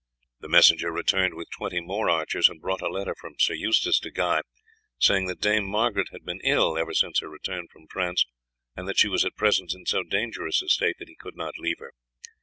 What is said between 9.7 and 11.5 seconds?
in so dangerous a state that he could